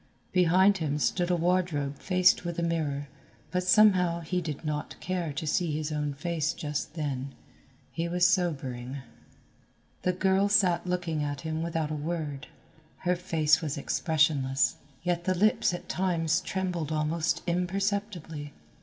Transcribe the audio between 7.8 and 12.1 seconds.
He was sobering. The girl sat looking at him without a